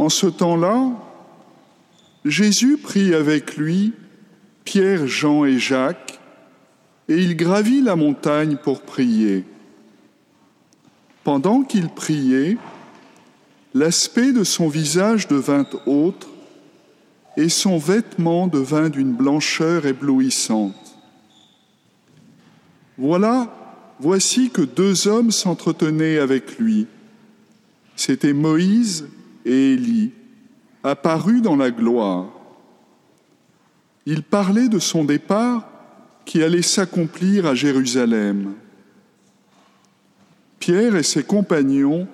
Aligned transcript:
En 0.00 0.08
ce 0.08 0.26
temps-là, 0.26 0.92
Jésus 2.24 2.78
prit 2.78 3.12
avec 3.12 3.58
lui 3.58 3.92
Pierre, 4.64 5.06
Jean 5.06 5.44
et 5.44 5.58
Jacques, 5.58 6.18
et 7.10 7.18
il 7.18 7.36
gravit 7.36 7.82
la 7.82 7.96
montagne 7.96 8.56
pour 8.56 8.80
prier. 8.80 9.44
Pendant 11.22 11.64
qu'il 11.64 11.90
priait, 11.90 12.56
l'aspect 13.74 14.32
de 14.32 14.42
son 14.42 14.68
visage 14.68 15.28
devint 15.28 15.66
autre, 15.84 16.28
et 17.36 17.50
son 17.50 17.76
vêtement 17.76 18.46
devint 18.46 18.88
d'une 18.88 19.12
blancheur 19.12 19.84
éblouissante. 19.84 20.96
Voilà, 22.96 23.54
voici 23.98 24.48
que 24.48 24.62
deux 24.62 25.08
hommes 25.08 25.30
s'entretenaient 25.30 26.16
avec 26.16 26.58
lui. 26.58 26.86
C'étaient 27.96 28.32
Moïse 28.32 29.06
et 29.44 29.72
Élie, 29.74 30.12
apparus 30.82 31.42
dans 31.42 31.56
la 31.56 31.70
gloire. 31.70 32.28
Il 34.06 34.22
parlait 34.22 34.68
de 34.68 34.78
son 34.78 35.04
départ 35.04 35.68
qui 36.24 36.42
allait 36.42 36.62
s'accomplir 36.62 37.46
à 37.46 37.54
Jérusalem. 37.54 38.54
Pierre 40.58 40.96
et 40.96 41.02
ses 41.02 41.22
compagnons 41.22 42.06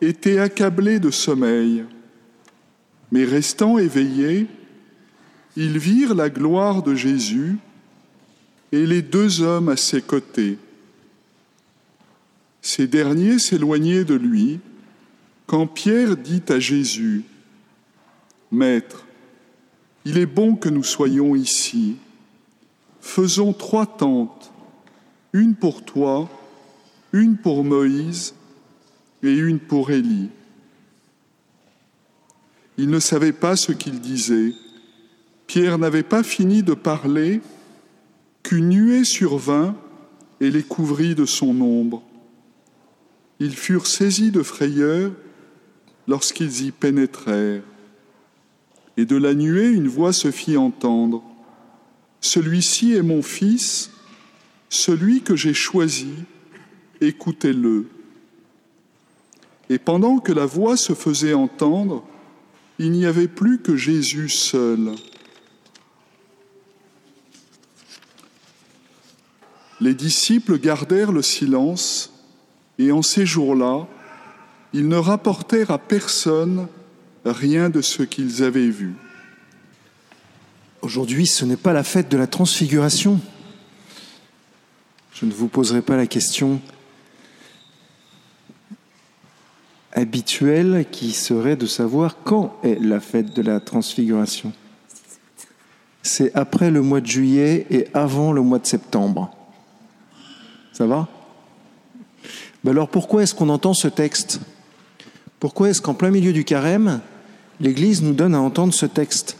étaient 0.00 0.38
accablés 0.38 1.00
de 1.00 1.10
sommeil, 1.10 1.84
mais 3.10 3.24
restant 3.24 3.78
éveillés, 3.78 4.46
ils 5.56 5.78
virent 5.78 6.14
la 6.14 6.30
gloire 6.30 6.82
de 6.82 6.94
Jésus 6.94 7.56
et 8.72 8.86
les 8.86 9.02
deux 9.02 9.40
hommes 9.40 9.68
à 9.68 9.76
ses 9.76 10.02
côtés. 10.02 10.58
Ces 12.60 12.86
derniers 12.86 13.38
s'éloignaient 13.38 14.04
de 14.04 14.14
lui 14.14 14.58
quand 15.46 15.66
Pierre 15.66 16.16
dit 16.16 16.42
à 16.48 16.58
Jésus, 16.58 17.24
Maître, 18.50 19.04
il 20.04 20.18
est 20.18 20.26
bon 20.26 20.56
que 20.56 20.68
nous 20.68 20.84
soyons 20.84 21.34
ici. 21.34 21.96
Faisons 23.00 23.52
trois 23.52 23.86
tentes, 23.86 24.52
une 25.32 25.54
pour 25.54 25.84
toi, 25.84 26.28
une 27.12 27.36
pour 27.36 27.64
Moïse 27.64 28.34
et 29.22 29.32
une 29.32 29.58
pour 29.58 29.90
Élie. 29.90 30.30
Il 32.76 32.88
ne 32.88 32.98
savait 32.98 33.32
pas 33.32 33.56
ce 33.56 33.72
qu'il 33.72 34.00
disait. 34.00 34.52
Pierre 35.46 35.78
n'avait 35.78 36.02
pas 36.02 36.22
fini 36.22 36.62
de 36.62 36.74
parler 36.74 37.40
qu'une 38.42 38.70
nuée 38.70 39.04
survint 39.04 39.76
et 40.40 40.50
les 40.50 40.62
couvrit 40.62 41.14
de 41.14 41.24
son 41.24 41.60
ombre. 41.60 42.02
Ils 43.40 43.54
furent 43.54 43.86
saisis 43.86 44.30
de 44.30 44.42
frayeur 44.42 45.12
lorsqu'ils 46.06 46.62
y 46.62 46.70
pénétrèrent. 46.70 47.62
Et 48.96 49.04
de 49.04 49.16
la 49.16 49.34
nuée, 49.34 49.68
une 49.68 49.88
voix 49.88 50.12
se 50.12 50.30
fit 50.30 50.56
entendre. 50.56 51.22
Celui-ci 52.20 52.94
est 52.94 53.02
mon 53.02 53.22
fils, 53.22 53.90
celui 54.68 55.22
que 55.22 55.36
j'ai 55.36 55.54
choisi, 55.54 56.12
écoutez-le. 57.00 57.86
Et 59.68 59.78
pendant 59.78 60.18
que 60.18 60.32
la 60.32 60.46
voix 60.46 60.76
se 60.76 60.94
faisait 60.94 61.34
entendre, 61.34 62.04
il 62.78 62.90
n'y 62.90 63.06
avait 63.06 63.28
plus 63.28 63.60
que 63.60 63.76
Jésus 63.76 64.28
seul. 64.28 64.92
Les 69.80 69.94
disciples 69.94 70.58
gardèrent 70.58 71.12
le 71.12 71.22
silence 71.22 72.12
et 72.78 72.90
en 72.92 73.02
ces 73.02 73.26
jours-là, 73.26 73.86
ils 74.74 74.88
ne 74.88 74.96
rapportèrent 74.96 75.70
à 75.70 75.78
personne 75.78 76.66
rien 77.24 77.70
de 77.70 77.80
ce 77.80 78.02
qu'ils 78.02 78.42
avaient 78.42 78.68
vu. 78.68 78.96
Aujourd'hui, 80.82 81.28
ce 81.28 81.44
n'est 81.44 81.56
pas 81.56 81.72
la 81.72 81.84
fête 81.84 82.10
de 82.10 82.16
la 82.16 82.26
transfiguration. 82.26 83.20
Je 85.14 85.26
ne 85.26 85.32
vous 85.32 85.46
poserai 85.46 85.80
pas 85.80 85.96
la 85.96 86.08
question 86.08 86.60
habituelle 89.92 90.84
qui 90.90 91.12
serait 91.12 91.54
de 91.54 91.66
savoir 91.66 92.16
quand 92.24 92.58
est 92.64 92.80
la 92.80 92.98
fête 92.98 93.32
de 93.32 93.42
la 93.42 93.60
transfiguration. 93.60 94.52
C'est 96.02 96.34
après 96.34 96.72
le 96.72 96.82
mois 96.82 97.00
de 97.00 97.06
juillet 97.06 97.64
et 97.70 97.86
avant 97.94 98.32
le 98.32 98.42
mois 98.42 98.58
de 98.58 98.66
septembre. 98.66 99.30
Ça 100.72 100.84
va? 100.88 101.06
Ben 102.64 102.72
Alors 102.72 102.88
pourquoi 102.88 103.22
est-ce 103.22 103.36
qu'on 103.36 103.50
entend 103.50 103.72
ce 103.72 103.86
texte? 103.86 104.40
Pourquoi 105.44 105.68
est-ce 105.68 105.82
qu'en 105.82 105.92
plein 105.92 106.10
milieu 106.10 106.32
du 106.32 106.42
carême, 106.42 107.02
l'Église 107.60 108.02
nous 108.02 108.14
donne 108.14 108.34
à 108.34 108.40
entendre 108.40 108.72
ce 108.72 108.86
texte? 108.86 109.36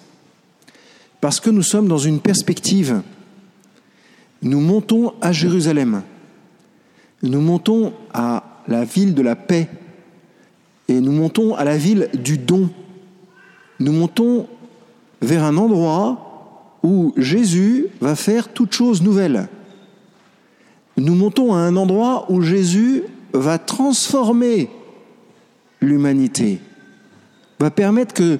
Parce 1.22 1.40
que 1.40 1.48
nous 1.48 1.62
sommes 1.62 1.88
dans 1.88 1.96
une 1.96 2.20
perspective. 2.20 3.00
Nous 4.42 4.60
montons 4.60 5.14
à 5.22 5.32
Jérusalem. 5.32 6.02
Nous 7.22 7.40
montons 7.40 7.94
à 8.12 8.44
la 8.68 8.84
ville 8.84 9.14
de 9.14 9.22
la 9.22 9.34
paix 9.34 9.66
et 10.88 11.00
nous 11.00 11.10
montons 11.10 11.54
à 11.54 11.64
la 11.64 11.78
ville 11.78 12.10
du 12.12 12.36
don. 12.36 12.68
Nous 13.80 13.92
montons 13.92 14.46
vers 15.22 15.42
un 15.42 15.56
endroit 15.56 16.76
où 16.82 17.14
Jésus 17.16 17.86
va 18.02 18.14
faire 18.14 18.48
toute 18.52 18.74
chose 18.74 19.00
nouvelle. 19.00 19.48
Nous 20.98 21.14
montons 21.14 21.54
à 21.54 21.60
un 21.60 21.76
endroit 21.76 22.30
où 22.30 22.42
Jésus 22.42 23.04
va 23.32 23.56
transformer 23.56 24.68
l'humanité, 25.84 26.60
va 27.60 27.70
permettre 27.70 28.14
que 28.14 28.38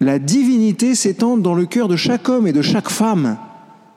la 0.00 0.18
divinité 0.18 0.94
s'étende 0.94 1.42
dans 1.42 1.54
le 1.54 1.66
cœur 1.66 1.88
de 1.88 1.96
chaque 1.96 2.28
homme 2.28 2.46
et 2.46 2.52
de 2.52 2.62
chaque 2.62 2.88
femme, 2.88 3.38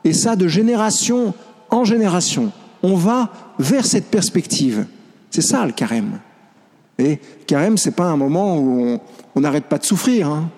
et 0.03 0.13
ça 0.13 0.35
de 0.35 0.47
génération 0.47 1.33
en 1.69 1.83
génération. 1.83 2.51
On 2.83 2.95
va 2.95 3.31
vers 3.59 3.85
cette 3.85 4.09
perspective. 4.09 4.85
C'est 5.29 5.41
ça 5.41 5.65
le 5.65 5.73
carême. 5.73 6.19
Et 6.97 7.19
carême, 7.45 7.77
c'est 7.77 7.95
pas 7.95 8.05
un 8.05 8.17
moment 8.17 8.57
où 8.57 8.99
on 9.35 9.41
n'arrête 9.41 9.65
pas 9.65 9.77
de 9.77 9.85
souffrir. 9.85 10.29
Hein. 10.29 10.49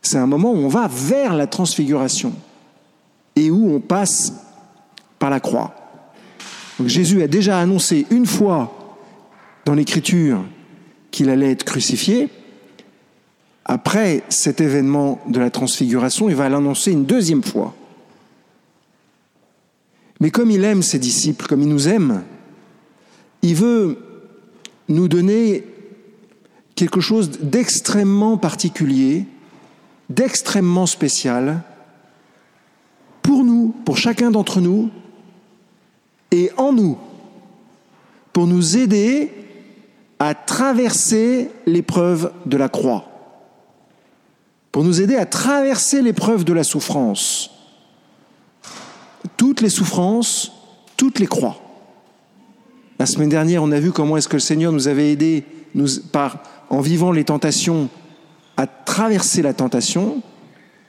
C'est 0.00 0.18
un 0.18 0.26
moment 0.26 0.52
où 0.52 0.56
on 0.56 0.68
va 0.68 0.88
vers 0.88 1.34
la 1.34 1.46
transfiguration 1.46 2.32
et 3.36 3.50
où 3.50 3.74
on 3.74 3.80
passe 3.80 4.32
par 5.18 5.30
la 5.30 5.40
croix. 5.40 5.74
Jésus 6.84 7.22
a 7.22 7.26
déjà 7.26 7.58
annoncé 7.58 8.06
une 8.10 8.26
fois 8.26 8.77
dans 9.68 9.74
l'Écriture 9.74 10.46
qu'il 11.10 11.28
allait 11.28 11.50
être 11.50 11.64
crucifié. 11.64 12.30
Après 13.66 14.22
cet 14.30 14.62
événement 14.62 15.20
de 15.28 15.38
la 15.38 15.50
transfiguration, 15.50 16.30
il 16.30 16.34
va 16.34 16.48
l'annoncer 16.48 16.90
une 16.90 17.04
deuxième 17.04 17.42
fois. 17.42 17.74
Mais 20.20 20.30
comme 20.30 20.50
il 20.50 20.64
aime 20.64 20.80
ses 20.80 20.98
disciples, 20.98 21.46
comme 21.46 21.60
il 21.60 21.68
nous 21.68 21.86
aime, 21.86 22.22
il 23.42 23.56
veut 23.56 23.98
nous 24.88 25.06
donner 25.06 25.66
quelque 26.74 27.02
chose 27.02 27.32
d'extrêmement 27.42 28.38
particulier, 28.38 29.26
d'extrêmement 30.08 30.86
spécial, 30.86 31.62
pour 33.20 33.44
nous, 33.44 33.74
pour 33.84 33.98
chacun 33.98 34.30
d'entre 34.30 34.62
nous, 34.62 34.88
et 36.30 36.50
en 36.56 36.72
nous, 36.72 36.96
pour 38.32 38.46
nous 38.46 38.78
aider 38.78 39.30
à 40.18 40.34
traverser 40.34 41.50
l'épreuve 41.66 42.32
de 42.46 42.56
la 42.56 42.68
croix, 42.68 43.04
pour 44.72 44.84
nous 44.84 45.00
aider 45.00 45.16
à 45.16 45.26
traverser 45.26 46.02
l'épreuve 46.02 46.44
de 46.44 46.52
la 46.52 46.64
souffrance, 46.64 47.50
toutes 49.36 49.60
les 49.60 49.70
souffrances, 49.70 50.52
toutes 50.96 51.18
les 51.18 51.26
croix. 51.26 51.56
La 52.98 53.06
semaine 53.06 53.28
dernière, 53.28 53.62
on 53.62 53.70
a 53.70 53.78
vu 53.78 53.92
comment 53.92 54.16
est-ce 54.16 54.28
que 54.28 54.36
le 54.36 54.40
Seigneur 54.40 54.72
nous 54.72 54.88
avait 54.88 55.12
aidés 55.12 55.44
nous, 55.74 55.86
par, 56.12 56.42
en 56.70 56.80
vivant 56.80 57.12
les 57.12 57.24
tentations 57.24 57.88
à 58.56 58.66
traverser 58.66 59.40
la 59.40 59.54
tentation. 59.54 60.20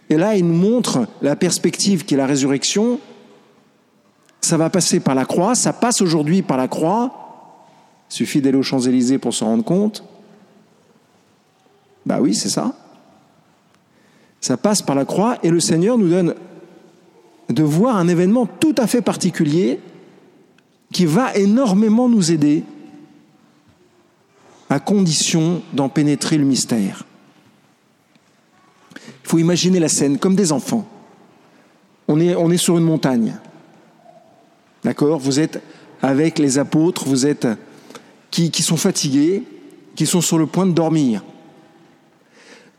Et 0.09 0.17
là, 0.17 0.35
il 0.35 0.47
nous 0.47 0.55
montre 0.55 1.05
la 1.21 1.35
perspective 1.35 2.03
qui 2.03 2.15
est 2.15 2.17
la 2.17 2.25
résurrection. 2.25 2.99
Ça 4.41 4.57
va 4.57 4.71
passer 4.71 4.99
par 4.99 5.13
la 5.13 5.25
croix, 5.25 5.53
ça 5.53 5.71
passe 5.71 6.01
aujourd'hui 6.01 6.41
par 6.41 6.57
la 6.57 6.67
croix. 6.67 7.18
Suffit 8.09 8.41
d'aller 8.41 8.57
aux 8.57 8.63
Champs-Élysées 8.63 9.19
pour 9.19 9.33
s'en 9.33 9.45
rendre 9.45 9.63
compte. 9.63 10.03
Bah 12.05 12.19
oui, 12.19 12.33
c'est 12.33 12.49
ça. 12.49 12.73
Ça 14.41 14.57
passe 14.57 14.81
par 14.81 14.95
la 14.95 15.05
croix 15.05 15.37
et 15.43 15.49
le 15.49 15.59
Seigneur 15.59 15.97
nous 15.97 16.09
donne 16.09 16.35
de 17.49 17.63
voir 17.63 17.97
un 17.97 18.07
événement 18.07 18.45
tout 18.45 18.75
à 18.77 18.87
fait 18.87 19.01
particulier 19.01 19.79
qui 20.91 21.05
va 21.05 21.35
énormément 21.35 22.09
nous 22.09 22.31
aider 22.31 22.63
à 24.69 24.79
condition 24.79 25.61
d'en 25.73 25.89
pénétrer 25.89 26.37
le 26.37 26.45
mystère. 26.45 27.05
Il 29.23 29.29
faut 29.29 29.39
imaginer 29.39 29.79
la 29.79 29.89
scène 29.89 30.17
comme 30.17 30.35
des 30.35 30.51
enfants. 30.51 30.87
On 32.07 32.19
est, 32.19 32.35
on 32.35 32.49
est 32.49 32.57
sur 32.57 32.77
une 32.77 32.83
montagne. 32.83 33.35
D'accord? 34.83 35.19
Vous 35.19 35.39
êtes 35.39 35.61
avec 36.01 36.39
les 36.39 36.57
apôtres, 36.57 37.05
vous 37.05 37.25
êtes 37.25 37.47
qui, 38.31 38.51
sont 38.61 38.77
fatigués, 38.77 39.43
qui 39.95 40.05
sont 40.05 40.21
sur 40.21 40.37
le 40.37 40.45
point 40.45 40.65
de 40.65 40.71
dormir. 40.71 41.23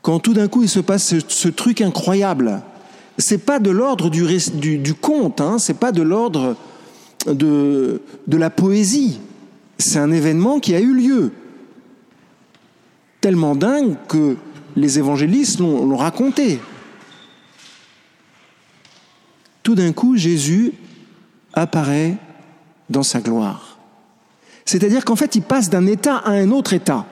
Quand 0.01 0.19
tout 0.19 0.33
d'un 0.33 0.47
coup 0.47 0.63
il 0.63 0.69
se 0.69 0.79
passe 0.79 1.15
ce, 1.27 1.47
truc 1.47 1.81
incroyable, 1.81 2.61
c'est 3.17 3.45
pas 3.45 3.59
de 3.59 3.69
l'ordre 3.69 4.09
du, 4.09 4.93
conte, 4.95 5.41
hein, 5.41 5.59
c'est 5.59 5.77
pas 5.77 5.91
de 5.91 6.01
l'ordre 6.01 6.55
de 7.27 8.01
la 8.27 8.49
poésie. 8.49 9.19
C'est 9.77 9.99
un 9.99 10.11
événement 10.11 10.59
qui 10.59 10.73
a 10.75 10.79
eu 10.79 10.93
lieu. 10.93 11.31
Tellement 13.19 13.55
dingue 13.55 13.95
que 14.07 14.37
les 14.75 14.99
évangélistes 14.99 15.59
l'ont 15.59 15.97
raconté. 15.97 16.59
Tout 19.63 19.75
d'un 19.75 19.93
coup, 19.93 20.17
Jésus 20.17 20.73
apparaît 21.53 22.17
dans 22.89 23.03
sa 23.03 23.21
gloire. 23.21 23.70
C'est-à-dire 24.65 25.05
qu'en 25.05 25.15
fait, 25.15 25.35
il 25.35 25.41
passe 25.41 25.69
d'un 25.69 25.87
état 25.87 26.17
à 26.17 26.31
un 26.31 26.51
autre 26.51 26.73
état. 26.73 27.05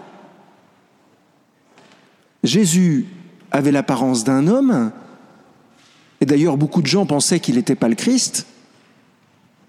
Jésus 2.44 3.08
avait 3.52 3.72
l'apparence 3.72 4.24
d'un 4.24 4.48
homme, 4.48 4.92
et 6.22 6.26
d'ailleurs 6.26 6.58
beaucoup 6.58 6.82
de 6.82 6.88
gens 6.88 7.06
pensaient 7.06 7.40
qu'il 7.40 7.56
n'était 7.56 7.76
pas 7.76 7.90
le 7.90 7.96
Christ. 7.96 8.46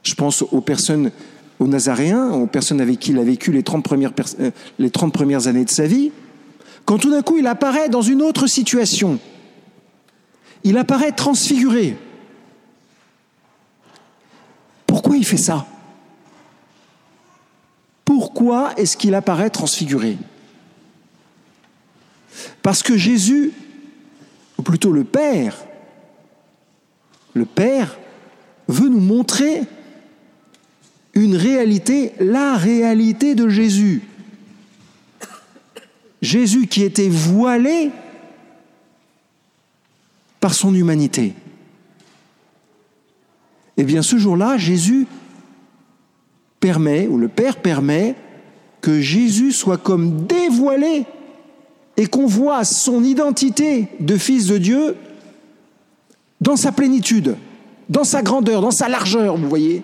Je 0.03 0.15
pense 0.15 0.43
aux 0.43 0.61
personnes, 0.61 1.11
aux 1.59 1.67
Nazaréens, 1.67 2.31
aux 2.31 2.47
personnes 2.47 2.81
avec 2.81 2.99
qui 2.99 3.11
il 3.11 3.19
a 3.19 3.25
vécu 3.25 3.53
les 3.53 3.63
30 3.63 3.85
premières, 3.85 4.13
euh, 4.41 4.51
les 4.79 4.91
30 4.91 5.13
premières 5.13 5.47
années 5.47 5.65
de 5.65 5.71
sa 5.71 5.87
vie. 5.87 6.13
Quand 6.85 6.99
tout 6.99 7.11
d'un 7.11 7.23
coup 7.23 7.39
il 7.39 7.47
apparaît 7.47 7.89
dans 7.89 8.03
une 8.03 8.23
autre 8.23 8.47
situation, 8.47 9.19
il 10.65 10.77
apparaît 10.79 11.13
transfiguré. 11.13 11.97
Pourquoi 14.87 15.17
il 15.17 15.25
fait 15.25 15.37
ça? 15.37 15.67
Pourquoi 18.41 18.73
est-ce 18.79 18.97
qu'il 18.97 19.15
apparaît 19.15 19.51
transfiguré? 19.51 20.17
Parce 22.63 22.83
que 22.83 22.97
Jésus, 22.97 23.53
ou 24.57 24.63
plutôt 24.63 24.93
le 24.93 25.05
Père, 25.05 25.59
le 27.35 27.45
Père 27.45 27.99
veut 28.67 28.89
nous 28.89 28.99
montrer 28.99 29.65
une 31.13 31.37
réalité, 31.37 32.15
la 32.19 32.57
réalité 32.57 33.35
de 33.35 33.51
Jésus. 33.51 34.01
Jésus 36.23 36.67
qui 36.67 36.83
était 36.83 37.11
voilé 37.11 37.91
par 40.41 40.55
son 40.55 40.75
humanité. 40.75 41.35
Eh 43.77 43.85
bien, 43.85 44.01
ce 44.01 44.17
jour-là, 44.17 44.57
Jésus 44.57 45.07
permet, 46.59 47.07
ou 47.07 47.19
le 47.19 47.29
Père 47.29 47.59
permet, 47.59 48.15
que 48.81 49.01
Jésus 49.01 49.53
soit 49.53 49.77
comme 49.77 50.27
dévoilé 50.27 51.05
et 51.97 52.07
qu'on 52.07 52.27
voit 52.27 52.65
son 52.65 53.05
identité 53.05 53.89
de 54.01 54.17
fils 54.17 54.47
de 54.47 54.59
Dieu 54.59 54.97
dans 56.41 56.57
sa 56.57 56.73
plénitude, 56.73 57.37
dans 57.89 58.05
sa 58.05 58.23
grandeur, 58.23 58.63
dans 58.63 58.71
sa 58.71 58.89
largeur, 58.89 59.37
vous 59.37 59.49
voyez. 59.49 59.83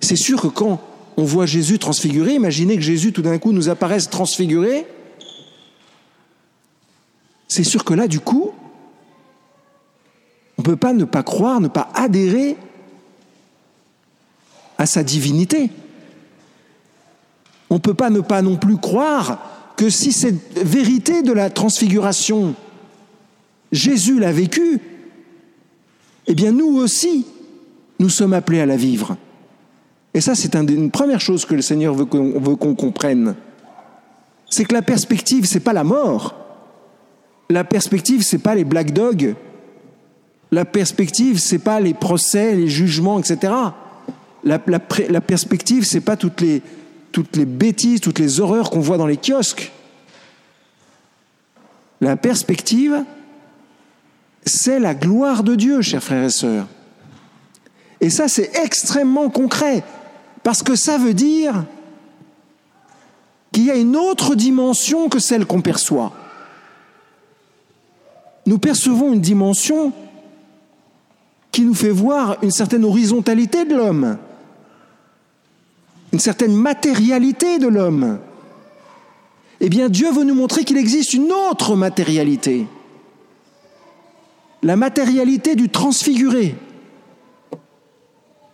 C'est 0.00 0.16
sûr 0.16 0.40
que 0.40 0.48
quand 0.48 0.80
on 1.16 1.24
voit 1.24 1.46
Jésus 1.46 1.78
transfiguré, 1.78 2.34
imaginez 2.34 2.76
que 2.76 2.82
Jésus 2.82 3.12
tout 3.12 3.22
d'un 3.22 3.38
coup 3.38 3.52
nous 3.52 3.68
apparaisse 3.68 4.10
transfiguré, 4.10 4.86
c'est 7.48 7.64
sûr 7.64 7.84
que 7.84 7.94
là, 7.94 8.06
du 8.06 8.20
coup, 8.20 8.52
on 10.58 10.62
ne 10.62 10.66
peut 10.66 10.76
pas 10.76 10.92
ne 10.92 11.04
pas 11.04 11.22
croire, 11.22 11.60
ne 11.60 11.68
pas 11.68 11.88
adhérer 11.94 12.56
à 14.78 14.86
sa 14.86 15.02
divinité. 15.02 15.70
On 17.70 17.74
ne 17.74 17.80
peut 17.80 17.94
pas 17.94 18.10
ne 18.10 18.20
pas 18.20 18.42
non 18.42 18.56
plus 18.56 18.78
croire 18.78 19.74
que 19.76 19.90
si 19.90 20.12
cette 20.12 20.58
vérité 20.58 21.22
de 21.22 21.32
la 21.32 21.50
transfiguration, 21.50 22.54
Jésus 23.70 24.18
l'a 24.18 24.32
vécue, 24.32 24.80
eh 26.26 26.34
bien 26.34 26.52
nous 26.52 26.76
aussi, 26.76 27.26
nous 27.98 28.08
sommes 28.08 28.32
appelés 28.32 28.60
à 28.60 28.66
la 28.66 28.76
vivre. 28.76 29.16
Et 30.14 30.20
ça, 30.20 30.34
c'est 30.34 30.54
une 30.54 30.90
première 30.90 31.20
chose 31.20 31.44
que 31.44 31.54
le 31.54 31.62
Seigneur 31.62 31.94
veut 31.94 32.06
qu'on 32.06 32.74
comprenne. 32.74 33.34
C'est 34.48 34.64
que 34.64 34.74
la 34.74 34.82
perspective, 34.82 35.44
c'est 35.44 35.60
pas 35.60 35.74
la 35.74 35.84
mort. 35.84 36.34
La 37.50 37.64
perspective, 37.64 38.22
c'est 38.22 38.38
pas 38.38 38.54
les 38.54 38.64
black 38.64 38.92
dogs 38.92 39.34
la 40.50 40.64
perspective, 40.64 41.38
c'est 41.38 41.58
pas 41.58 41.80
les 41.80 41.94
procès, 41.94 42.54
les 42.54 42.68
jugements, 42.68 43.18
etc. 43.18 43.52
La, 44.48 44.80
la 45.08 45.20
perspective, 45.20 45.84
c'est 45.84 46.00
pas 46.00 46.16
toutes 46.16 46.40
les, 46.40 46.62
toutes 47.12 47.36
les 47.36 47.44
bêtises, 47.44 48.00
toutes 48.00 48.18
les 48.18 48.40
horreurs 48.40 48.70
qu'on 48.70 48.80
voit 48.80 48.96
dans 48.96 49.06
les 49.06 49.18
kiosques. 49.18 49.72
La 52.00 52.16
perspective, 52.16 53.04
c'est 54.46 54.78
la 54.78 54.94
gloire 54.94 55.42
de 55.42 55.54
Dieu, 55.54 55.82
chers 55.82 56.02
frères 56.02 56.24
et 56.24 56.30
sœurs. 56.30 56.66
Et 58.00 58.10
ça, 58.10 58.28
c'est 58.28 58.56
extrêmement 58.56 59.28
concret, 59.28 59.82
parce 60.42 60.62
que 60.62 60.76
ça 60.76 60.96
veut 60.96 61.14
dire 61.14 61.64
qu'il 63.52 63.64
y 63.64 63.70
a 63.70 63.76
une 63.76 63.96
autre 63.96 64.34
dimension 64.34 65.08
que 65.08 65.18
celle 65.18 65.44
qu'on 65.44 65.60
perçoit. 65.60 66.12
Nous 68.46 68.58
percevons 68.58 69.12
une 69.12 69.20
dimension 69.20 69.92
qui 71.50 71.62
nous 71.62 71.74
fait 71.74 71.90
voir 71.90 72.38
une 72.42 72.50
certaine 72.50 72.84
horizontalité 72.84 73.64
de 73.64 73.74
l'homme, 73.74 74.16
une 76.12 76.18
certaine 76.18 76.54
matérialité 76.54 77.58
de 77.58 77.68
l'homme. 77.68 78.18
Eh 79.60 79.68
bien, 79.68 79.88
Dieu 79.88 80.12
veut 80.12 80.24
nous 80.24 80.34
montrer 80.34 80.64
qu'il 80.64 80.76
existe 80.76 81.14
une 81.14 81.32
autre 81.32 81.74
matérialité, 81.74 82.66
la 84.62 84.76
matérialité 84.76 85.56
du 85.56 85.68
transfiguré. 85.68 86.54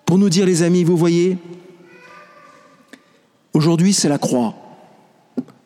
Pour 0.07 0.19
nous 0.19 0.29
dire, 0.29 0.47
les 0.47 0.63
amis, 0.63 0.85
vous 0.85 0.97
voyez, 0.97 1.39
aujourd'hui 3.53 3.93
c'est 3.93 4.09
la 4.09 4.19
croix, 4.19 4.55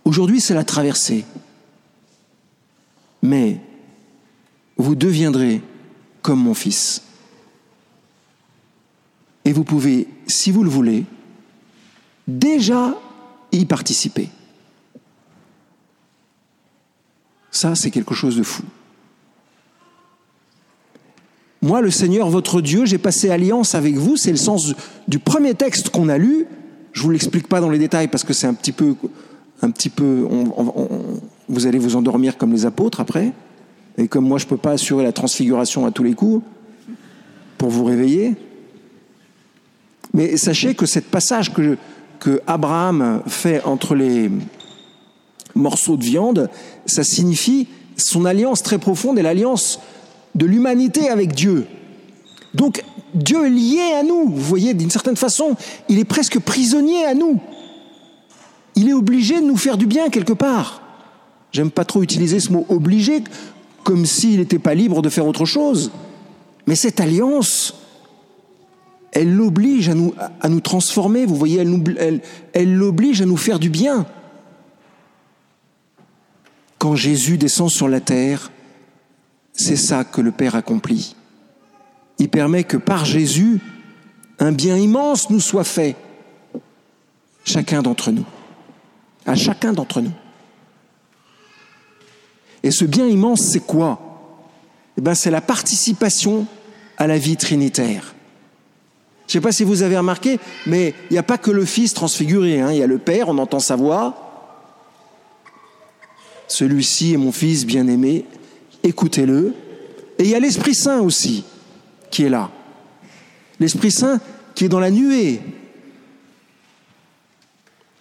aujourd'hui 0.04 0.40
c'est 0.40 0.54
la 0.54 0.64
traversée, 0.64 1.24
mais 3.22 3.60
vous 4.76 4.94
deviendrez 4.94 5.60
comme 6.22 6.40
mon 6.40 6.54
fils. 6.54 7.02
Et 9.44 9.52
vous 9.52 9.64
pouvez, 9.64 10.08
si 10.26 10.50
vous 10.50 10.62
le 10.62 10.70
voulez, 10.70 11.04
déjà 12.28 12.94
y 13.50 13.64
participer. 13.64 14.28
Ça, 17.50 17.74
c'est 17.74 17.90
quelque 17.90 18.14
chose 18.14 18.36
de 18.36 18.42
fou. 18.44 18.62
Moi, 21.60 21.80
le 21.80 21.90
Seigneur, 21.90 22.28
votre 22.28 22.60
Dieu, 22.60 22.84
j'ai 22.84 22.98
passé 22.98 23.30
alliance 23.30 23.74
avec 23.74 23.96
vous. 23.96 24.16
C'est 24.16 24.30
le 24.30 24.36
sens 24.36 24.74
du 25.08 25.18
premier 25.18 25.54
texte 25.54 25.90
qu'on 25.90 26.08
a 26.08 26.18
lu. 26.18 26.46
Je 26.92 27.02
vous 27.02 27.10
l'explique 27.10 27.48
pas 27.48 27.60
dans 27.60 27.70
les 27.70 27.78
détails 27.78 28.08
parce 28.08 28.22
que 28.22 28.32
c'est 28.32 28.46
un 28.46 28.54
petit 28.54 28.70
peu, 28.70 28.94
un 29.62 29.70
petit 29.70 29.88
peu. 29.88 30.28
vous 31.48 31.66
allez 31.66 31.78
vous 31.78 31.96
endormir 31.96 32.38
comme 32.38 32.52
les 32.52 32.64
apôtres 32.64 33.00
après. 33.00 33.32
Et 33.96 34.06
comme 34.06 34.28
moi, 34.28 34.38
je 34.38 34.46
peux 34.46 34.56
pas 34.56 34.72
assurer 34.72 35.02
la 35.02 35.12
transfiguration 35.12 35.84
à 35.84 35.90
tous 35.90 36.04
les 36.04 36.14
coups 36.14 36.44
pour 37.56 37.70
vous 37.70 37.84
réveiller. 37.84 38.36
Mais 40.14 40.36
sachez 40.36 40.74
que 40.74 40.86
ce 40.86 41.00
passage 41.00 41.52
que, 41.52 41.76
que 42.18 42.40
Abraham 42.46 43.22
fait 43.26 43.62
entre 43.64 43.94
les 43.94 44.30
morceaux 45.54 45.96
de 45.96 46.04
viande, 46.04 46.50
ça 46.86 47.04
signifie 47.04 47.68
son 47.96 48.24
alliance 48.24 48.62
très 48.62 48.78
profonde 48.78 49.18
et 49.18 49.22
l'alliance 49.22 49.80
de 50.34 50.46
l'humanité 50.46 51.08
avec 51.08 51.34
Dieu. 51.34 51.66
Donc 52.54 52.82
Dieu 53.14 53.46
est 53.46 53.50
lié 53.50 53.94
à 53.98 54.02
nous, 54.02 54.28
vous 54.28 54.42
voyez, 54.42 54.74
d'une 54.74 54.90
certaine 54.90 55.16
façon, 55.16 55.56
il 55.88 55.98
est 55.98 56.04
presque 56.04 56.38
prisonnier 56.38 57.04
à 57.04 57.14
nous. 57.14 57.40
Il 58.74 58.88
est 58.88 58.94
obligé 58.94 59.40
de 59.40 59.46
nous 59.46 59.56
faire 59.56 59.76
du 59.76 59.86
bien 59.86 60.08
quelque 60.08 60.32
part. 60.32 60.82
J'aime 61.50 61.70
pas 61.70 61.84
trop 61.84 62.02
utiliser 62.02 62.40
ce 62.40 62.52
mot 62.52 62.66
obligé, 62.68 63.24
comme 63.82 64.06
s'il 64.06 64.38
n'était 64.38 64.58
pas 64.58 64.74
libre 64.74 65.02
de 65.02 65.08
faire 65.08 65.26
autre 65.26 65.46
chose. 65.46 65.90
Mais 66.66 66.76
cette 66.76 67.00
alliance, 67.00 67.74
elle 69.12 69.34
l'oblige 69.34 69.88
à 69.88 69.94
nous, 69.94 70.14
à 70.40 70.48
nous 70.48 70.60
transformer, 70.60 71.24
vous 71.24 71.36
voyez, 71.36 71.64
elle 72.52 72.74
l'oblige 72.74 73.22
à 73.22 73.26
nous 73.26 73.36
faire 73.36 73.58
du 73.58 73.70
bien. 73.70 74.06
Quand 76.78 76.94
Jésus 76.94 77.38
descend 77.38 77.70
sur 77.70 77.88
la 77.88 78.00
terre, 78.00 78.50
c'est 79.52 79.76
ça 79.76 80.04
que 80.04 80.20
le 80.20 80.30
Père 80.30 80.54
accomplit. 80.54 81.16
Il 82.18 82.28
permet 82.28 82.64
que 82.64 82.76
par 82.76 83.04
Jésus, 83.04 83.60
un 84.38 84.52
bien 84.52 84.76
immense 84.76 85.30
nous 85.30 85.40
soit 85.40 85.64
fait, 85.64 85.96
chacun 87.44 87.82
d'entre 87.82 88.12
nous, 88.12 88.26
à 89.26 89.34
chacun 89.34 89.72
d'entre 89.72 90.00
nous. 90.00 90.12
Et 92.62 92.70
ce 92.70 92.84
bien 92.84 93.06
immense, 93.06 93.40
c'est 93.40 93.60
quoi? 93.60 94.00
Eh 94.96 95.00
ben, 95.00 95.14
C'est 95.14 95.30
la 95.30 95.40
participation 95.40 96.46
à 96.96 97.06
la 97.06 97.18
vie 97.18 97.36
trinitaire. 97.36 98.14
Je 99.28 99.36
ne 99.36 99.42
sais 99.42 99.46
pas 99.46 99.52
si 99.52 99.62
vous 99.62 99.82
avez 99.82 99.98
remarqué, 99.98 100.40
mais 100.64 100.94
il 101.10 101.12
n'y 101.12 101.18
a 101.18 101.22
pas 101.22 101.36
que 101.36 101.50
le 101.50 101.66
Fils 101.66 101.92
transfiguré. 101.92 102.62
Hein. 102.62 102.72
Il 102.72 102.78
y 102.78 102.82
a 102.82 102.86
le 102.86 102.96
Père, 102.96 103.28
on 103.28 103.36
entend 103.36 103.60
sa 103.60 103.76
voix. 103.76 104.24
Celui-ci 106.48 107.12
est 107.12 107.18
mon 107.18 107.30
Fils 107.30 107.66
bien-aimé, 107.66 108.24
écoutez-le. 108.82 109.54
Et 110.18 110.24
il 110.24 110.30
y 110.30 110.34
a 110.34 110.40
l'Esprit 110.40 110.74
Saint 110.74 111.00
aussi 111.00 111.44
qui 112.10 112.22
est 112.22 112.30
là. 112.30 112.50
L'Esprit 113.60 113.90
Saint 113.90 114.18
qui 114.54 114.64
est 114.64 114.70
dans 114.70 114.80
la 114.80 114.90
nuée. 114.90 115.42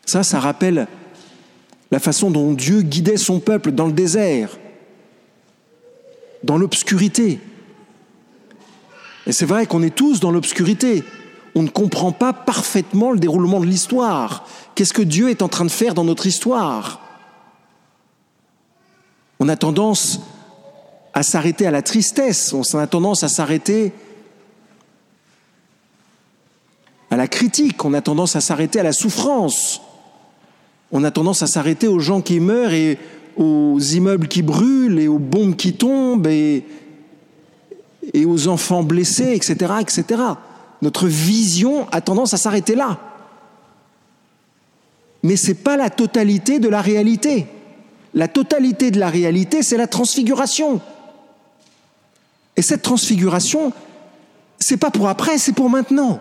Ça, 0.05 0.23
ça 0.23 0.39
rappelle 0.39 0.87
la 1.91 1.99
façon 1.99 2.31
dont 2.31 2.53
Dieu 2.53 2.83
guidait 2.83 3.17
son 3.17 3.41
peuple 3.41 3.71
dans 3.71 3.87
le 3.87 3.91
désert, 3.91 4.57
dans 6.45 6.57
l'obscurité. 6.57 7.41
Et 9.25 9.33
c'est 9.33 9.45
vrai 9.45 9.65
qu'on 9.65 9.83
est 9.83 9.93
tous 9.93 10.21
dans 10.21 10.31
l'obscurité. 10.31 11.03
On 11.57 11.63
ne 11.63 11.69
comprend 11.69 12.11
pas 12.11 12.33
parfaitement 12.33 13.11
le 13.11 13.17
déroulement 13.17 13.59
de 13.59 13.65
l'histoire. 13.65 14.45
Qu'est-ce 14.75 14.93
que 14.93 15.01
Dieu 15.01 15.31
est 15.31 15.41
en 15.41 15.47
train 15.47 15.65
de 15.65 15.71
faire 15.71 15.95
dans 15.95 16.03
notre 16.03 16.27
histoire? 16.27 17.01
On 19.39 19.49
a 19.49 19.55
tendance 19.55 20.19
à 21.15 21.23
s'arrêter 21.23 21.65
à 21.65 21.71
la 21.71 21.81
tristesse, 21.81 22.53
on 22.53 22.61
a 22.77 22.85
tendance 22.85 23.23
à 23.23 23.27
s'arrêter 23.27 23.91
à 27.09 27.17
la 27.17 27.27
critique, 27.27 27.83
on 27.83 27.95
a 27.95 28.01
tendance 28.01 28.35
à 28.35 28.41
s'arrêter 28.41 28.79
à 28.79 28.83
la 28.83 28.93
souffrance, 28.93 29.81
on 30.91 31.03
a 31.03 31.09
tendance 31.09 31.41
à 31.41 31.47
s'arrêter 31.47 31.87
aux 31.87 31.97
gens 31.97 32.21
qui 32.21 32.39
meurent 32.39 32.73
et 32.73 32.99
aux 33.35 33.79
immeubles 33.79 34.27
qui 34.27 34.43
brûlent 34.43 34.99
et 34.99 35.07
aux 35.07 35.17
bombes 35.17 35.55
qui 35.55 35.73
tombent 35.73 36.27
et, 36.27 36.63
aux 38.27 38.47
enfants 38.47 38.83
blessés, 38.83 39.33
etc., 39.33 39.73
etc. 39.81 40.21
Notre 40.81 41.07
vision 41.07 41.87
a 41.91 42.01
tendance 42.01 42.33
à 42.33 42.37
s'arrêter 42.37 42.75
là. 42.75 42.99
Mais 45.23 45.35
ce 45.35 45.47
n'est 45.47 45.53
pas 45.55 45.77
la 45.77 45.89
totalité 45.89 46.59
de 46.59 46.69
la 46.69 46.81
réalité. 46.81 47.47
La 48.13 48.27
totalité 48.27 48.91
de 48.91 48.99
la 48.99 49.09
réalité, 49.09 49.63
c'est 49.63 49.77
la 49.77 49.87
transfiguration. 49.87 50.81
Et 52.55 52.61
cette 52.61 52.81
transfiguration, 52.81 53.73
c'est 54.59 54.77
pas 54.77 54.91
pour 54.91 55.07
après, 55.07 55.37
c'est 55.37 55.53
pour 55.53 55.69
maintenant. 55.69 56.19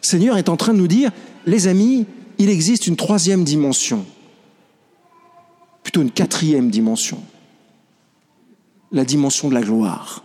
Seigneur 0.00 0.38
est 0.38 0.48
en 0.48 0.56
train 0.56 0.72
de 0.72 0.78
nous 0.78 0.88
dire, 0.88 1.10
les 1.46 1.68
amis, 1.68 2.06
il 2.38 2.48
existe 2.48 2.86
une 2.86 2.96
troisième 2.96 3.44
dimension, 3.44 4.06
plutôt 5.82 6.00
une 6.00 6.10
quatrième 6.10 6.70
dimension, 6.70 7.22
la 8.92 9.04
dimension 9.04 9.48
de 9.48 9.54
la 9.54 9.60
gloire. 9.60 10.24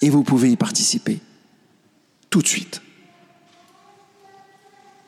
Et 0.00 0.10
vous 0.10 0.22
pouvez 0.22 0.50
y 0.50 0.56
participer 0.56 1.20
tout 2.30 2.42
de 2.42 2.46
suite. 2.46 2.82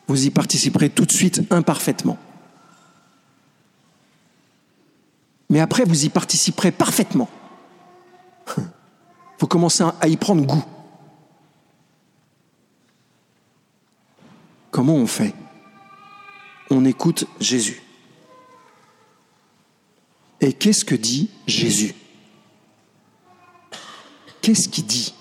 Vous 0.07 0.25
y 0.25 0.29
participerez 0.29 0.89
tout 0.89 1.05
de 1.05 1.11
suite 1.11 1.41
imparfaitement. 1.49 2.17
mais 5.53 5.59
après 5.59 5.83
vous 5.85 6.05
y 6.05 6.09
participerez 6.09 6.71
parfaitement. 6.71 7.29
Vous 9.37 9.45
commencez 9.45 9.83
à 10.01 10.07
y 10.07 10.17
prendre 10.17 10.43
goût. 10.43 10.65
Comment 14.71 14.95
on 14.95 15.05
fait? 15.05 15.35
On 16.71 16.83
écoute 16.85 17.25
Jésus. 17.39 17.83
Et 20.41 20.53
qu'est-ce 20.53 20.83
que 20.83 20.95
dit 20.95 21.29
Jésus? 21.45 21.93
Qu'est-ce 24.43 24.67
qu'il 24.67 24.85
dit 24.85 25.13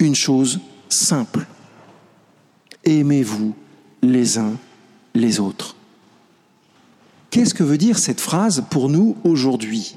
Une 0.00 0.16
chose 0.16 0.58
simple? 0.88 1.46
Aimez-vous 2.82 3.54
les 4.02 4.38
uns 4.38 4.56
les 5.14 5.38
autres. 5.38 5.76
Qu'est-ce 7.30 7.54
que 7.54 7.62
veut 7.62 7.78
dire 7.78 7.96
cette 8.00 8.20
phrase 8.20 8.64
pour 8.70 8.88
nous 8.88 9.16
aujourd'hui? 9.22 9.96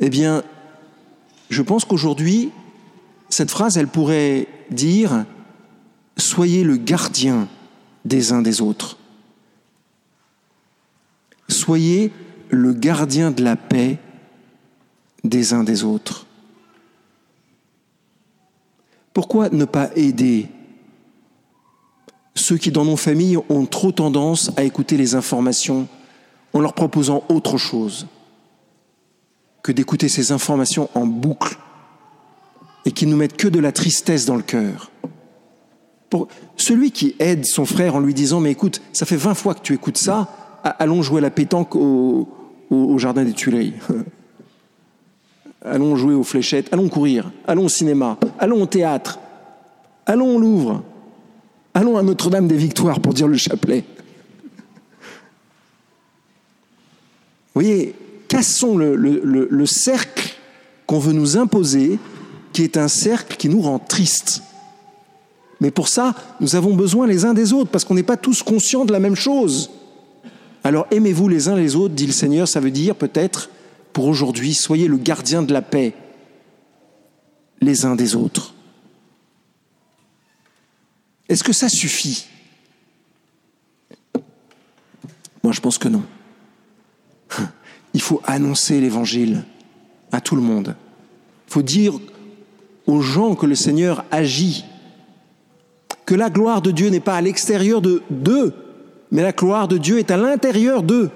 Eh 0.00 0.10
bien, 0.10 0.42
je 1.48 1.62
pense 1.62 1.86
qu'aujourd'hui, 1.86 2.50
cette 3.30 3.50
phrase, 3.50 3.78
elle 3.78 3.88
pourrait 3.88 4.46
dire 4.70 5.24
Soyez 6.18 6.64
le 6.64 6.76
gardien 6.76 7.48
des 8.04 8.32
uns 8.32 8.42
des 8.42 8.60
autres. 8.60 8.98
Soyez 11.48 12.12
le 12.50 12.74
gardien 12.74 13.30
de 13.30 13.42
la 13.42 13.56
paix 13.56 13.98
des 15.24 15.52
uns 15.52 15.64
des 15.64 15.84
autres. 15.84 16.26
Pourquoi 19.12 19.50
ne 19.50 19.64
pas 19.64 19.90
aider 19.94 20.48
ceux 22.34 22.56
qui, 22.56 22.70
dans 22.70 22.84
nos 22.84 22.96
familles, 22.96 23.38
ont 23.48 23.66
trop 23.66 23.92
tendance 23.92 24.50
à 24.56 24.64
écouter 24.64 24.96
les 24.96 25.14
informations 25.14 25.86
en 26.54 26.60
leur 26.60 26.72
proposant 26.72 27.24
autre 27.28 27.58
chose 27.58 28.06
que 29.62 29.70
d'écouter 29.70 30.08
ces 30.08 30.32
informations 30.32 30.88
en 30.94 31.06
boucle 31.06 31.56
et 32.84 32.90
qui 32.90 33.06
nous 33.06 33.16
mettent 33.16 33.36
que 33.36 33.48
de 33.48 33.60
la 33.60 33.70
tristesse 33.70 34.24
dans 34.24 34.36
le 34.36 34.42
cœur? 34.42 34.90
Celui 36.56 36.90
qui 36.90 37.14
aide 37.18 37.46
son 37.46 37.64
frère 37.64 37.94
en 37.94 38.00
lui 38.00 38.12
disant 38.12 38.40
Mais 38.40 38.50
écoute, 38.50 38.82
ça 38.92 39.06
fait 39.06 39.16
20 39.16 39.34
fois 39.34 39.54
que 39.54 39.62
tu 39.62 39.74
écoutes 39.74 39.96
ça, 39.96 40.60
allons 40.62 41.02
jouer 41.02 41.18
à 41.18 41.22
la 41.22 41.30
pétanque 41.30 41.74
au, 41.74 42.28
au 42.70 42.98
jardin 42.98 43.24
des 43.24 43.32
Tuileries. 43.32 43.74
allons 45.64 45.96
jouer 45.96 46.14
aux 46.14 46.24
fléchettes, 46.24 46.68
allons 46.72 46.88
courir, 46.88 47.30
allons 47.46 47.66
au 47.66 47.68
cinéma, 47.68 48.18
allons 48.38 48.62
au 48.62 48.66
théâtre, 48.66 49.18
allons 50.06 50.36
au 50.36 50.38
Louvre. 50.38 50.82
Allons 51.74 51.96
à 51.96 52.02
Notre-Dame 52.02 52.48
des 52.48 52.56
Victoires 52.56 53.00
pour 53.00 53.14
dire 53.14 53.26
le 53.26 53.38
chapelet. 53.38 53.84
Vous 57.54 57.62
voyez, 57.62 57.94
cassons 58.28 58.76
le, 58.76 58.94
le 58.94 59.66
cercle 59.66 60.34
qu'on 60.86 60.98
veut 60.98 61.14
nous 61.14 61.38
imposer, 61.38 61.98
qui 62.52 62.62
est 62.62 62.76
un 62.76 62.88
cercle 62.88 63.38
qui 63.38 63.48
nous 63.48 63.62
rend 63.62 63.78
tristes. 63.78 64.42
Mais 65.60 65.70
pour 65.70 65.88
ça, 65.88 66.14
nous 66.40 66.56
avons 66.56 66.74
besoin 66.74 67.06
les 67.06 67.24
uns 67.24 67.32
des 67.32 67.54
autres, 67.54 67.70
parce 67.70 67.84
qu'on 67.84 67.94
n'est 67.94 68.02
pas 68.02 68.18
tous 68.18 68.42
conscients 68.42 68.84
de 68.84 68.92
la 68.92 69.00
même 69.00 69.14
chose. 69.14 69.70
Alors 70.64 70.86
aimez-vous 70.90 71.28
les 71.28 71.48
uns 71.48 71.56
les 71.56 71.74
autres, 71.74 71.94
dit 71.94 72.06
le 72.06 72.12
Seigneur, 72.12 72.48
ça 72.48 72.60
veut 72.60 72.70
dire 72.70 72.94
peut-être, 72.94 73.48
pour 73.92 74.06
aujourd'hui, 74.06 74.54
soyez 74.54 74.88
le 74.88 74.96
gardien 74.96 75.42
de 75.42 75.52
la 75.52 75.62
paix 75.62 75.94
les 77.60 77.84
uns 77.84 77.94
des 77.94 78.16
autres. 78.16 78.54
Est-ce 81.28 81.44
que 81.44 81.52
ça 81.52 81.68
suffit? 81.68 82.26
Moi, 85.42 85.52
je 85.52 85.60
pense 85.60 85.78
que 85.78 85.88
non. 85.88 86.02
Il 87.94 88.00
faut 88.00 88.20
annoncer 88.24 88.80
l'évangile 88.80 89.44
à 90.10 90.20
tout 90.20 90.36
le 90.36 90.42
monde. 90.42 90.74
Il 91.48 91.52
faut 91.52 91.62
dire 91.62 91.94
aux 92.86 93.00
gens 93.00 93.34
que 93.34 93.46
le 93.46 93.54
Seigneur 93.54 94.04
agit, 94.10 94.64
que 96.04 96.14
la 96.14 96.30
gloire 96.30 96.62
de 96.62 96.70
Dieu 96.70 96.88
n'est 96.88 97.00
pas 97.00 97.16
à 97.16 97.20
l'extérieur 97.20 97.80
de 97.80 98.02
d'eux, 98.10 98.54
mais 99.10 99.22
la 99.22 99.32
gloire 99.32 99.68
de 99.68 99.78
Dieu 99.78 99.98
est 99.98 100.10
à 100.10 100.16
l'intérieur 100.16 100.82
d'eux. 100.82 101.10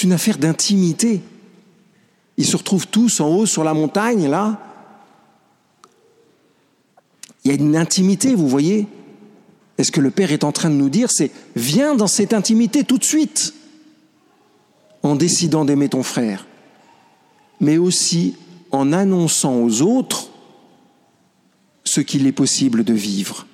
C'est 0.00 0.06
une 0.06 0.14
affaire 0.14 0.38
d'intimité. 0.38 1.20
Ils 2.38 2.46
se 2.46 2.56
retrouvent 2.56 2.86
tous 2.86 3.20
en 3.20 3.28
haut 3.36 3.44
sur 3.44 3.64
la 3.64 3.74
montagne, 3.74 4.30
là, 4.30 4.58
il 7.44 7.50
y 7.50 7.54
a 7.54 7.58
une 7.58 7.76
intimité, 7.76 8.34
vous 8.34 8.48
voyez 8.48 8.86
Et 9.76 9.84
ce 9.84 9.92
que 9.92 10.00
le 10.00 10.10
Père 10.10 10.32
est 10.32 10.42
en 10.42 10.52
train 10.52 10.70
de 10.70 10.74
nous 10.74 10.88
dire, 10.88 11.10
c'est 11.10 11.30
viens 11.54 11.94
dans 11.94 12.06
cette 12.06 12.32
intimité 12.32 12.82
tout 12.82 12.96
de 12.96 13.04
suite, 13.04 13.52
en 15.02 15.16
décidant 15.16 15.66
d'aimer 15.66 15.90
ton 15.90 16.02
frère, 16.02 16.46
mais 17.60 17.76
aussi 17.76 18.36
en 18.70 18.94
annonçant 18.94 19.56
aux 19.56 19.82
autres 19.82 20.30
ce 21.84 22.00
qu'il 22.00 22.26
est 22.26 22.32
possible 22.32 22.84
de 22.84 22.94
vivre. 22.94 23.46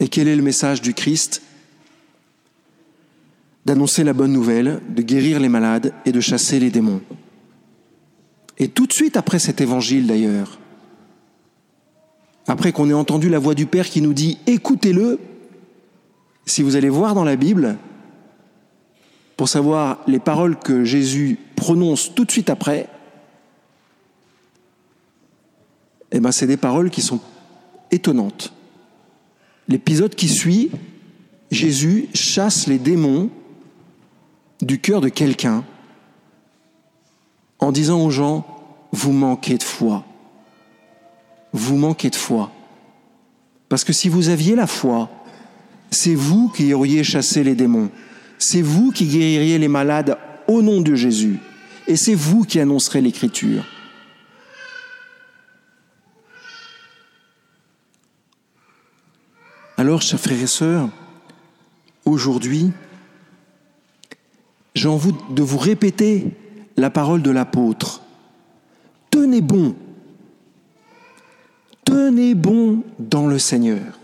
Et 0.00 0.08
quel 0.08 0.26
est 0.26 0.34
le 0.34 0.42
message 0.42 0.82
du 0.82 0.92
Christ? 0.92 1.40
D'annoncer 3.64 4.04
la 4.04 4.12
bonne 4.12 4.32
nouvelle, 4.32 4.80
de 4.88 5.02
guérir 5.02 5.40
les 5.40 5.48
malades 5.48 5.92
et 6.04 6.12
de 6.12 6.20
chasser 6.20 6.60
les 6.60 6.70
démons. 6.70 7.00
Et 8.58 8.68
tout 8.68 8.86
de 8.86 8.92
suite 8.92 9.16
après 9.16 9.38
cet 9.38 9.60
évangile 9.60 10.06
d'ailleurs, 10.06 10.58
après 12.46 12.72
qu'on 12.72 12.90
ait 12.90 12.94
entendu 12.94 13.28
la 13.28 13.38
voix 13.38 13.54
du 13.54 13.66
Père 13.66 13.88
qui 13.88 14.02
nous 14.02 14.12
dit 14.12 14.38
écoutez-le, 14.46 15.18
si 16.46 16.62
vous 16.62 16.76
allez 16.76 16.90
voir 16.90 17.14
dans 17.14 17.24
la 17.24 17.36
Bible, 17.36 17.78
pour 19.36 19.48
savoir 19.48 20.00
les 20.06 20.20
paroles 20.20 20.58
que 20.58 20.84
Jésus 20.84 21.38
prononce 21.56 22.14
tout 22.14 22.24
de 22.24 22.30
suite 22.30 22.50
après, 22.50 22.88
eh 26.12 26.20
ben 26.20 26.30
c'est 26.30 26.46
des 26.46 26.56
paroles 26.56 26.90
qui 26.90 27.02
sont 27.02 27.20
étonnantes. 27.90 28.52
L'épisode 29.68 30.14
qui 30.14 30.28
suit 30.28 30.70
Jésus 31.50 32.08
chasse 32.14 32.66
les 32.66 32.78
démons 32.78 33.30
du 34.60 34.80
cœur 34.80 35.00
de 35.00 35.08
quelqu'un 35.08 35.64
en 37.58 37.72
disant 37.72 38.04
aux 38.04 38.10
gens, 38.10 38.46
vous 38.92 39.12
manquez 39.12 39.58
de 39.58 39.62
foi. 39.62 40.04
Vous 41.52 41.76
manquez 41.76 42.10
de 42.10 42.16
foi. 42.16 42.50
Parce 43.68 43.84
que 43.84 43.92
si 43.92 44.08
vous 44.08 44.28
aviez 44.28 44.54
la 44.54 44.66
foi, 44.66 45.10
c'est 45.90 46.14
vous 46.14 46.48
qui 46.48 46.74
auriez 46.74 47.04
chassé 47.04 47.42
les 47.42 47.54
démons. 47.54 47.90
C'est 48.38 48.62
vous 48.62 48.90
qui 48.90 49.06
guéririez 49.06 49.58
les 49.58 49.68
malades 49.68 50.18
au 50.48 50.62
nom 50.62 50.80
de 50.80 50.94
Jésus. 50.94 51.38
Et 51.86 51.96
c'est 51.96 52.14
vous 52.14 52.44
qui 52.44 52.60
annoncerez 52.60 53.00
l'écriture. 53.00 53.64
Alors, 59.76 60.02
chers 60.02 60.20
frères 60.20 60.40
et 60.40 60.46
sœurs, 60.46 60.88
aujourd'hui, 62.04 62.70
j'ai 64.74 64.88
envie 64.88 65.14
de 65.30 65.42
vous 65.42 65.58
répéter 65.58 66.26
la 66.76 66.90
parole 66.90 67.22
de 67.22 67.30
l'apôtre. 67.30 68.02
Tenez 69.10 69.40
bon. 69.40 69.76
Tenez 71.84 72.34
bon 72.34 72.82
dans 72.98 73.26
le 73.26 73.38
Seigneur. 73.38 73.98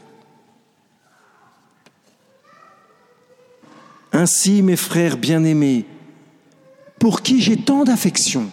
Ainsi, 4.12 4.62
mes 4.62 4.76
frères 4.76 5.16
bien-aimés, 5.16 5.86
pour 6.98 7.22
qui 7.22 7.40
j'ai 7.40 7.56
tant 7.56 7.84
d'affection, 7.84 8.50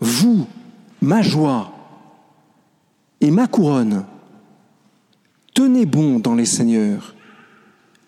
vous, 0.00 0.46
ma 1.00 1.22
joie 1.22 1.72
et 3.20 3.30
ma 3.30 3.46
couronne, 3.46 4.04
tenez 5.54 5.86
bon 5.86 6.18
dans 6.18 6.34
les 6.34 6.44
seigneurs, 6.44 7.15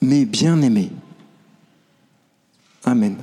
mes 0.00 0.24
bien-aimés. 0.24 0.90
Amen. 2.84 3.16